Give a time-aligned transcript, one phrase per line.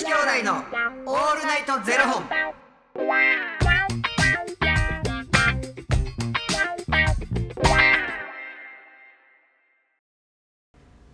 [0.00, 2.24] 子兄弟のオールナイトゼロ本。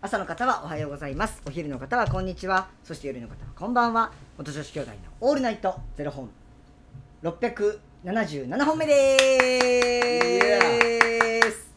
[0.01, 1.43] 朝の方はおはようございます。
[1.49, 2.69] お昼の方はこんにちは。
[2.85, 4.13] そして夜の方はこんばんは。
[4.39, 6.31] 元女子兄弟のオールナイトゼロ本。
[7.25, 9.17] 677本目で
[11.43, 11.75] す。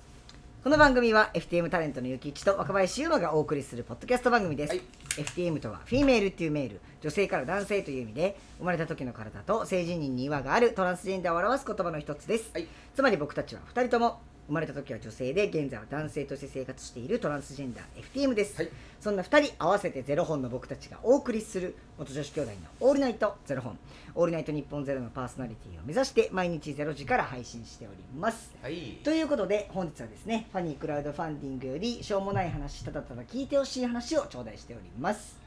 [0.64, 4.82] この番組は FTM タレントのゆきいちと若林優馬がお送りするポッドキャスト番組です、はい
[5.20, 12.68] FTM とはフィメールっていうメール女性から男性という意味で生まれた時の体と性自認に違和があるトランスジェンダーを表す言葉の一つです、はい。
[12.96, 18.72] つまり僕たちは2人とも生まれた時は女性で現在は男性として生活しているトランスジェンダー FTM です、はい。
[19.00, 22.58] そんな2人合わせてゼロ本の僕たちがお送りする元女子兄弟の
[22.88, 23.78] オールナイトゼロ本
[24.16, 28.52] オールナイト日本ゼロのパーソナリティを目指して毎日ゼロ時から配信しております。
[28.64, 28.98] はい。
[29.04, 35.38] ということで本日はですねファニークラウドファンディングよりしょうもない話ただただ聞いてほしい話を頂戴しております、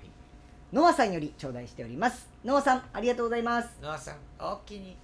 [0.72, 2.28] ノアさんより頂戴しております。
[2.44, 3.68] ノアさんありがとうございます。
[3.82, 4.96] ノアさん、おおきに。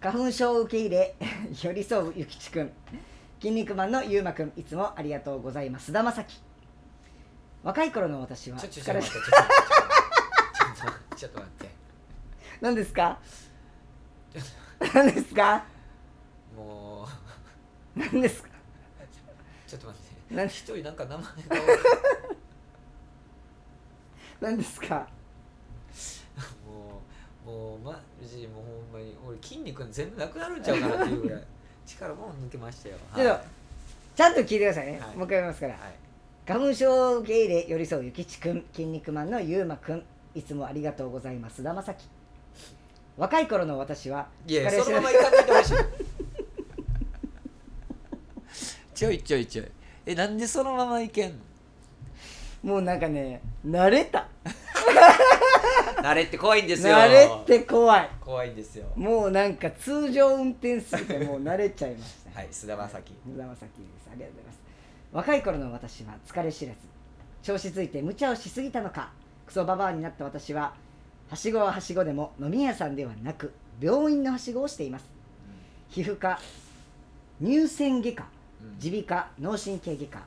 [0.00, 1.16] 花粉症を受け入れ
[1.60, 2.72] 寄り添うゆきちくん
[3.40, 6.40] 筋肉マンのゆうまくんいつもありがとうございます菅田将暉
[7.64, 9.18] 若い頃の私はちょ、ちょ、ちょ待って。
[11.16, 11.70] ちょっと待って。
[12.60, 13.18] 何ですか
[14.94, 15.64] 何ですか
[16.56, 17.08] も
[17.96, 17.98] う。
[17.98, 18.48] 何ですか
[19.66, 20.34] ちょっと待って。
[20.34, 21.32] 何一人なんか名前が。
[24.40, 25.08] 何ですか
[27.48, 27.78] もう。
[27.78, 31.42] マジ、もうほんまに、俺筋肉全部なくなるんちゃうかなっていうぐらい。
[31.86, 32.96] 力も抜けましたよ。
[33.14, 33.40] ちょっとはい
[34.14, 35.80] ちゃんと聞いてくださいね、はいもう一回言いますからはい。
[36.44, 40.04] 花粉症を受け入れ寄り添うゆきちくん筋肉マンのゆうまくん
[40.34, 42.08] いつもありがとうございます菅田将暉
[43.16, 45.74] 若い頃の私はいや、そのまま行かないでほしい。
[48.94, 49.70] ちょいちょいちょい。
[50.06, 51.30] え、なんでそのまま行けん
[52.64, 52.72] の？
[52.74, 54.26] もうなんかね慣れた
[56.02, 56.94] 慣れって怖いんですよ。
[56.94, 58.10] 慣れって怖い。
[58.20, 58.86] 怖いんですよ。
[58.96, 63.12] もうなんか通常運転すぎてもう慣れちゃいましたはい、菅田将暉。
[63.26, 63.66] 菅田将暉で
[64.00, 64.08] す。
[64.10, 64.58] ありがとうございます。
[65.12, 66.78] 若い頃の私は疲れ知らず。
[67.42, 69.12] 調子ついて無茶をしすぎたのか。
[69.46, 70.74] クソババアになった私は
[71.30, 75.04] はしごははしごでも飲み屋さんではなく病院のはしごをしています。
[75.88, 76.38] 皮膚科
[77.42, 78.26] 乳腺外科
[78.62, 78.78] うん。
[78.82, 80.20] 耳鼻科脳神経外科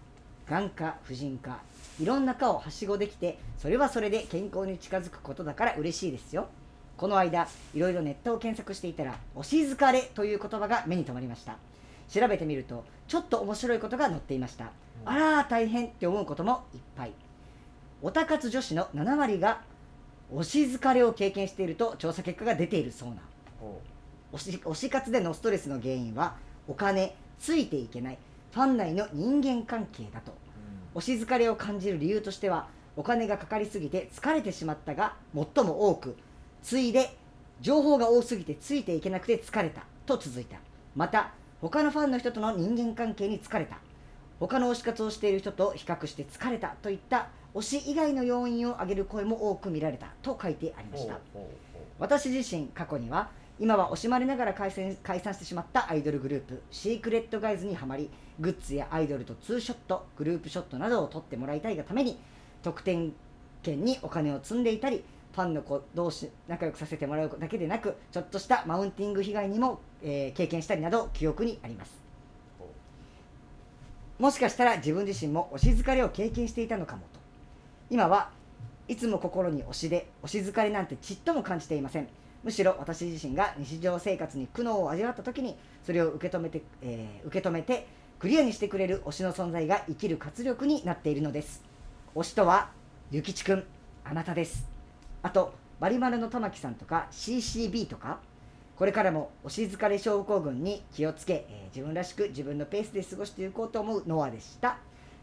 [0.47, 1.59] 眼科婦人科
[1.99, 6.47] いろんな科をはしごできてそれはそれで健康に近づくことだから嬉しいですよ。
[6.97, 11.57] この間いろいろネットを検索していたら「推し疲れ」という言葉が目に留まりました。
[12.09, 14.71] 調べてみるとちょっと面白いことが載っていました。
[15.05, 17.13] あらー大変って思うこともいっぱい。
[18.01, 19.61] オタ活女子の7割が
[20.33, 23.15] 推し疲れを経験していると調査結果が出ているそうな。
[24.37, 26.35] し推し活でのストレスの原因は
[26.67, 28.17] お金ついていけない
[28.53, 30.33] ファン内の人間関係だと
[30.95, 36.15] 推し疲れを感じる理由としてはお金がかかりすぎて疲れてしまったが最も多く
[36.61, 37.15] 次いで
[37.61, 40.57] 情報が多すぎてついていけなくて疲れたと続いた。
[40.95, 41.31] また
[41.61, 43.77] 他のファンの人との人間関係に疲れた。
[44.39, 51.19] 他の推し活をしている人と比較して疲れたといった推し以外の要因を挙げる声も多く見られたと書いてありました。
[51.99, 53.29] 私自身過去には
[53.61, 62.17] 今は惜しまれながら解散解散してしまったアイドルグループシークレットガイズにはまりグッズやアイドルとツーショットグループショットなどを撮ってもらいたいがために
[62.63, 63.13] 得点
[63.61, 72.01] 券にお金を積んでいたりファンの子同士仲良くさせてもらうだけでなくちょっとしたマウンティング被害にも、えー経験したりなど記憶にあります。
[74.17, 77.19] もしかしたら自分自身も推し疲れを経験していたのかもと。
[77.91, 78.31] 今は
[78.87, 82.07] いつも心に推しで推し疲れなんてちっとも感じていません。
[82.43, 87.87] むしろ私自身が日常生活に苦悩を味わった時にそれを受け止めて、えー受け止めて
[88.19, 91.63] クリアにしてくれる推しの存在が生きる活力になっているのです。
[92.15, 92.69] 推しとは
[93.09, 93.63] ゆきちくん
[94.03, 94.67] あなたです。
[95.23, 98.19] あとバリマルの玉木さんとか CCB とか
[98.75, 104.77] これからも推し疲れ症候群に気をつけ、えー自分らしく自分のペースで過ごしていこうと思うノアでした。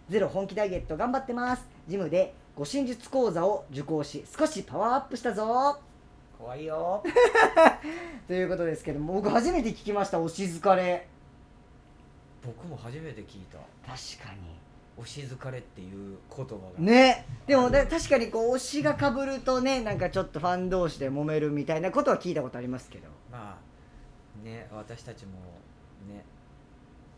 [0.08, 1.68] ゼロ本気ダイエット頑張ってます。
[1.86, 5.87] ジムで護身術講座を受講し少しパワーアップしたぞ。
[6.38, 7.02] 怖いよ。
[8.28, 11.08] ということですけども僕初めて聞きました推し疲れ。
[12.44, 13.58] 僕も初めて聞いた。
[13.58, 14.56] 確かに。
[15.02, 16.58] 推し疲れっていう言葉が。
[16.78, 17.26] ね。
[17.46, 23.08] でもね確かにこう推しがかぶるとねなんかちょっとファン同士で揉めるみたいなことは聞いたことありますけど。
[23.30, 25.32] まあね私たちも
[26.08, 26.24] ね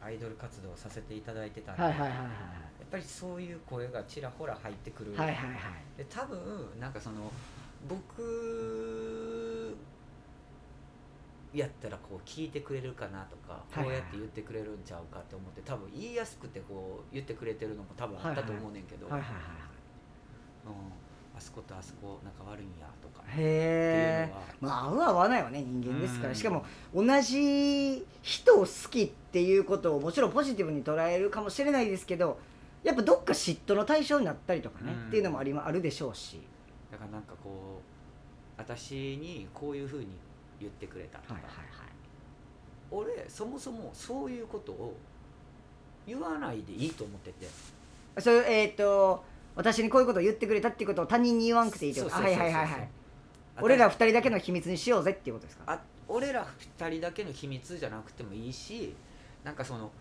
[0.03, 5.61] アイドル活動させていただいてたんで、はいはいはいはいやっぱりそういう声がちらほら入ってくる、はいはいはいはい。
[5.99, 6.39] で多分
[6.81, 7.31] なんかその
[7.89, 9.77] 僕
[11.53, 19.39] やったらこう聞いてくれるかなとかはいはいこうやって言ってくれるんちゃうかって思って多分言いやすくてこう言ってくれてるのも多分あったと思うねんけど、はいはいはい
[20.67, 20.73] うん、
[21.37, 24.33] あそことあそこ仲悪いんやとかへえ。
[24.61, 26.35] まあ合う合わないはね人間ですから、うん。
[26.37, 32.39] しかも同じ人を好きっていうことをもちろんポジティブに捉えるかもしれないですけど
[32.85, 35.09] やっぱどっか嫉妬の対象になったりとかね、うん。
[35.09, 36.41] っていうのもありまあるでしょうし、だ
[37.01, 40.07] からなんかこう私にこういうふうに
[40.61, 41.53] 言ってくれたとか、はいはい
[42.93, 44.97] 俺そもそもそういうことを
[46.09, 47.47] 言わないでいいと思ってて。
[47.47, 47.55] はい
[48.19, 49.23] そういうえっ、と
[49.55, 52.17] 私にこういうことを言ってくれたっていうことを他人に言わんくていいってこと。
[52.17, 52.89] はいはいはいはい。
[53.63, 55.73] 俺ら二人だけの秘密にしようぜっていうことですか？
[55.73, 58.93] あ俺ら二人だけの秘密じゃなくてもいいし
[59.45, 59.93] なんかその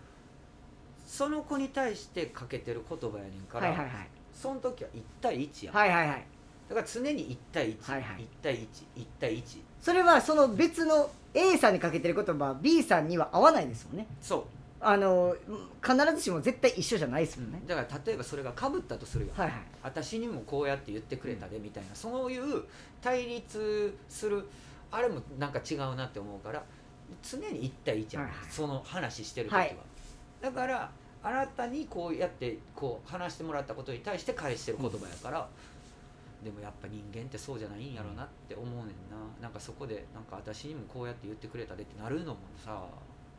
[1.06, 4.08] その子に対してかけてる言葉やねんから、はいはいはい。
[4.32, 6.26] その時は1対1やん、はいはいはい
[6.70, 8.20] だから常に1対1、はいはい。
[8.20, 9.42] 1対11対1
[9.82, 14.06] それはその別の A さんにかけてる言葉は B さんには合わないですもんね。
[14.20, 14.44] そう。
[14.82, 15.36] あの
[15.84, 19.60] 必ずしも絶対一緒じゃないですもんね、だから例えばそれがかぶったとするよ、はいはい。
[19.82, 22.64] 私にもこうやって言ってくれたでみたいな、そういう
[23.02, 24.48] 対立する
[24.90, 26.62] あれもなんか違うなって思うから
[27.22, 28.50] 常に1対1やん、はいはい。
[28.50, 29.76] その話してる時は、はい。
[30.40, 30.90] だから
[31.22, 35.46] あなたにこうやってこう話してもらったことに対して返してる言葉やから、
[36.44, 39.16] でもやっぱ人間ってそうじゃないんやろなって思うねんな。
[39.42, 42.82] なんかそこでなんか私にもこうやって言ってくれたでってなるのもさ。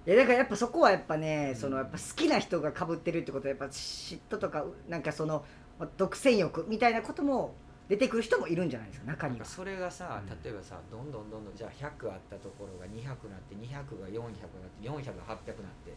[0.05, 1.59] いやだからやっぱそこはやっぱね、うん。
[1.59, 5.43] そのやっぱ好きな人がかぶってるってことはやっぱ嫉妬とかなんかその
[5.79, 7.53] ま独占欲みたいなことも
[7.89, 9.45] 出てくる人もいるんじゃないですか中には。
[9.45, 10.43] それがさ、うん。
[10.43, 13.15] 例えばさどんどんどんどんじゃあ100あったところが200なっ
[13.49, 14.31] て200が400なっ
[14.79, 15.37] て400が800なっ
[15.85, 15.93] て。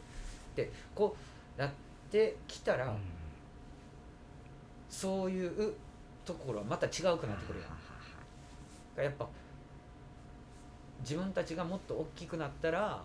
[0.56, 1.16] でこ
[1.56, 1.70] うなっ
[2.10, 2.96] てきたら、
[4.88, 5.74] そういう
[6.24, 9.04] ところはまた違うくなってくるやん。
[9.04, 9.28] やっぱ
[11.00, 13.02] 自分たちがもっと大きくなったら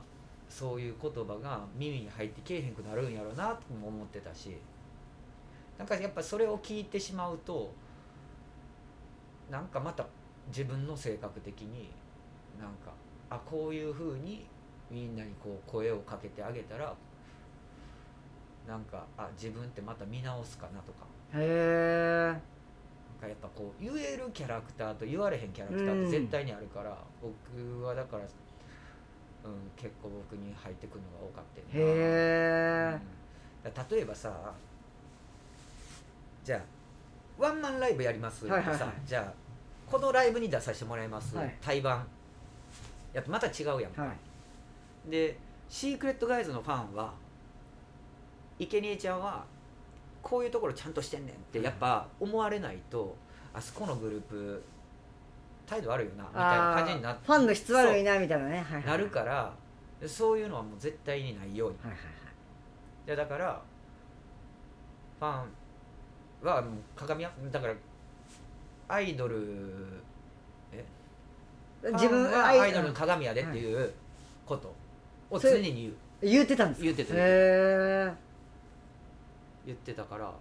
[0.48, 4.58] そういう言葉が耳に入ってけえへんくなるんやろなとも思ってたし。
[5.78, 7.72] なんかやっぱそれを聞いてしまうと
[9.50, 10.06] なんかまた
[10.50, 11.90] 自分の性格的に
[12.60, 12.92] なんか
[13.30, 14.46] あこういうふうに
[14.92, 16.94] みんなにこう声をかけてあげたら
[18.68, 21.06] なんかあ自分ってまた見直すかなとか。
[21.34, 22.59] へえ
[23.28, 28.30] やっぱこう言えるキャラクターと言われへんキャラクターって絶対にあるから、僕はだから、うん、
[29.76, 31.92] 結構僕に入ってくるのが多かったよな。
[31.92, 31.96] へ
[32.94, 33.00] え
[33.66, 33.74] うん。
[33.74, 34.54] だ例えばさ
[36.44, 36.62] じゃあ
[37.38, 39.34] ワンマンライブやりますってさ、じゃあ
[39.90, 41.58] このライブに出させてもらいます、はい。
[41.62, 42.08] 対バン。
[43.14, 44.14] やっぱまた違うやんか、は
[45.08, 45.10] い。
[45.12, 45.38] で
[45.68, 47.14] シークレットガイズのファンは
[48.60, 49.46] 生贄ちゃんは
[50.22, 53.16] こういうところちゃんとしてんねんってやっぱ思われないと
[53.54, 54.64] あそこのグループ
[55.66, 58.58] 態度悪いよなみたいな感じになあーファンの質悪いなみたいなね。
[58.58, 59.54] はいはいなるから
[60.02, 61.78] でそういうのはもう絶対にないように。
[61.80, 62.00] はいはい
[63.08, 63.62] いやだから
[65.20, 65.32] ファン
[66.48, 67.74] はもう鏡やだから
[68.88, 70.02] アイドル
[70.72, 70.86] え？
[71.84, 73.92] はい自分はあアイドルの鏡やでっていう
[74.46, 74.74] こと
[75.30, 75.94] を常に言う。
[76.22, 76.84] 言ってたんですか？
[76.86, 77.14] 言ってた
[79.66, 80.32] 言ってたから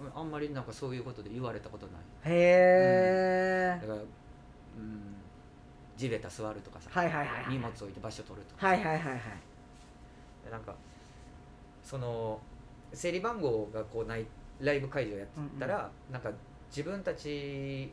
[0.00, 1.96] うんあんまりなんかそういうことで言われたことない。
[2.24, 4.04] へえだからう
[4.80, 5.14] ん
[5.96, 9.20] 地べた座るとかさ、はいはいはいはい荷物置いて場所取るとか、はいはいはいはい。
[10.44, 10.74] でなんか
[11.82, 12.38] その
[12.92, 14.24] 整理番号がこうない
[14.60, 15.28] ライブ会場やっ
[15.58, 16.30] たら、なんか
[16.70, 17.92] 自分たち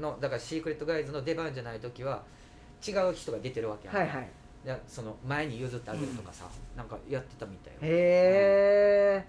[0.00, 2.22] のだからシークレットガイズの出番じゃない時は
[2.86, 4.28] 違う人が出てるわけやん、はいはい。
[4.64, 6.44] でその前に譲ってあげるとかさ、
[6.76, 7.78] なんかやってたみたいよ。
[7.82, 9.24] へえ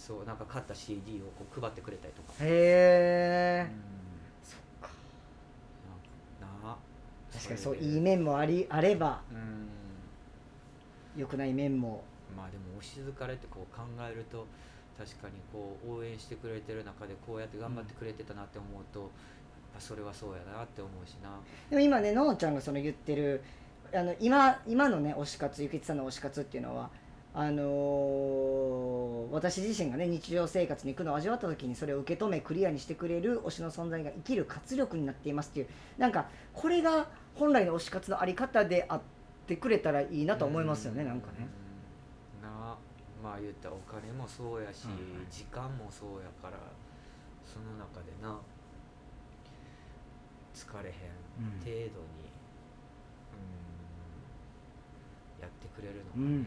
[0.00, 3.80] そうなんか買った CD をこう配ってくれたりとか、へえうん。
[4.42, 4.88] そっか。
[6.40, 6.76] なあ
[7.30, 9.68] 確かにそういい面もありあればうん。
[11.20, 12.02] 良くない面も。
[12.34, 14.46] まあでも推し疲れってこう考えると
[14.98, 19.08] 確かにこう応援してくれてる中でこうやって頑張ってくれてたなって思うと、やっ
[19.74, 21.30] ぱそれはそうやなって思うしな。
[21.68, 23.42] でも今ねののちゃんがその言ってる
[23.92, 26.88] あの今今のね推し活ゆきつさんの推し活っていうのは
[27.32, 35.68] あのー私自身がね日常生活に行くのを味わった時にそれを受け止めクリアにしてくれる推しの存在が生きる活力になっていますっていう
[35.98, 37.06] なんかこれが
[37.36, 39.00] 本来の推し活のあり方であっ
[39.46, 41.46] てくれたらいいなと思いますよねうなんかね。
[42.42, 42.76] なあ
[43.22, 46.58] まあ言ったらお金もそうやし、はいはい時間もそうやから
[47.44, 48.36] その中でな
[50.54, 50.94] 疲れへん
[51.38, 51.90] うん程度に、うん
[55.40, 56.44] やってくれるのがね、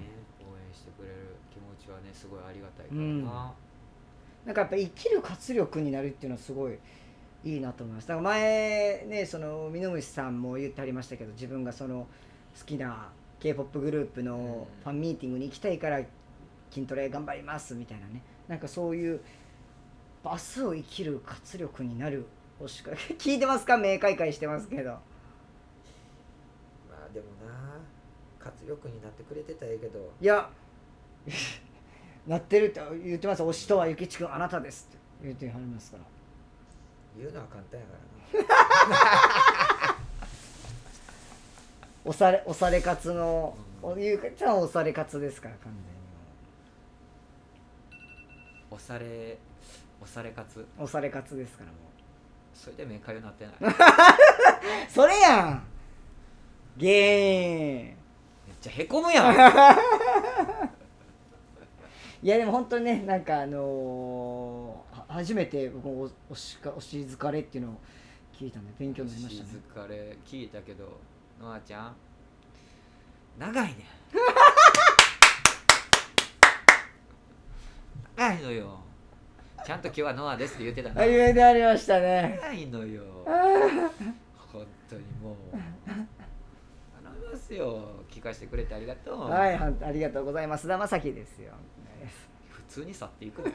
[0.58, 1.16] 援してくれる
[1.52, 3.26] 気持ちはねすごいありがたいかうん。
[3.26, 3.54] らな、
[4.46, 6.78] なんかやっぱ生きる活力になるっていうのはすごい
[7.44, 8.08] いいなと思います。
[8.08, 12.08] だから前ねそのミノムシさんも言ってありましたけど自分がその
[12.58, 16.02] 好きな k p o p グループのファンミーティングに行きたいから
[16.72, 18.22] 筋トレ頑張りますみたいなね。
[18.48, 19.22] なんかそういう
[20.24, 22.26] 明日を生きる活力になる
[22.60, 23.78] おしか 聞いてますか？
[23.78, 25.00] 目開会してますけどま
[27.06, 27.80] あでもな
[28.44, 30.12] 活力になってくれてたらええけど。
[30.20, 30.50] いや
[32.28, 33.44] なってるって言ってます。
[33.44, 36.04] 推しとはゆきちくんあなたですって言ってはりますから。
[37.18, 39.98] 言うのは簡単やからな。
[42.06, 43.92] 押され押され活の、うん。
[43.94, 45.72] おゆうかちゃんは押され活ですから完
[48.74, 49.38] 押され
[50.02, 51.78] 押され勝つ全に押され活ですからも
[52.54, 53.56] それで目かゆなってない。
[53.62, 53.76] う
[54.90, 55.64] それやん。
[56.80, 57.96] 原因
[58.66, 59.36] めっちゃへこむやん。
[62.24, 67.76] いやでも本当にねなんかあのー初めて僕もお推しか推し疲れっていうのを
[68.34, 70.98] 聞いたんで勉強になりましたね静かれ聞いたけど
[71.40, 71.96] ノアちゃん
[73.38, 73.86] 長いね
[78.16, 78.80] 長いのよ
[79.66, 85.68] ちゃんと今日はノアですって言ってたなあ言えてありましたね長いのよ本当にもう頼
[87.22, 90.62] みますよかせてくれてありがとう、はいはありがとうございます。
[90.62, 91.54] 菅田将暉ですよ。
[92.50, 93.48] 普通に去っていくの。
[93.48, 93.54] よ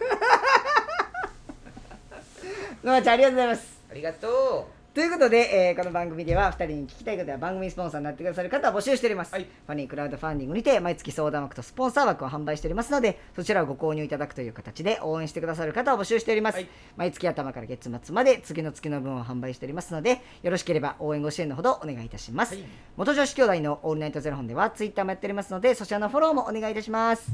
[2.85, 3.83] のあちゃんありがとうございます。
[3.91, 9.45] ありがとということで、えーこの番組では2人に聞きたいことや番組スポンサーになってくださる方を募集しております、はい。
[9.45, 16.69] ファニークラウドファンディングにて毎月相談枠とスポンサー枠を販売しておりますのでそちらをご購入いただくという形で応援してくださる方を募集しております、はい。
[16.97, 22.64] 毎月頭から月末まで次の月の分を販売しておりますのでよろしければ応援ご支援のほどお願いいたします、はい。
[22.97, 27.31] 元女子兄弟のオールナイトゼロ本ではツイッターもやっておりますのでそちらのフォローもお願いいたします。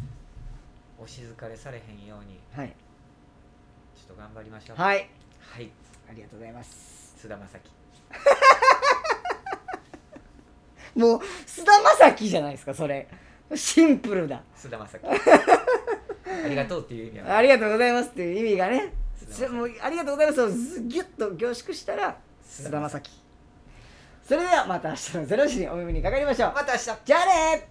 [1.01, 2.39] うお静かれされへんように。
[2.55, 2.69] はい。
[3.97, 4.77] ちょっと頑張りましょう。
[4.77, 5.09] はい。
[5.41, 5.71] はい。
[6.11, 7.59] ありがとうございます菅田将
[10.95, 11.01] 暉。
[11.01, 13.09] もう菅田将暉じゃないですかそれ。
[13.55, 15.09] シンプルだ菅田将暉。
[16.45, 17.39] ありがとうっていう意味は。
[17.39, 18.93] ありがとうございますっていう意味がね。
[19.51, 20.43] もうありがとうございます。
[20.43, 23.11] をずギュッと凝縮したら菅田将暉。
[24.29, 26.53] それではまた明日の0時にお耳にかかりましょう。
[26.55, 26.85] また明日。
[27.07, 27.69] じゃあね